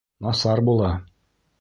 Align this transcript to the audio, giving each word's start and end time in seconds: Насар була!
Насар 0.19 0.61
була! 0.61 0.91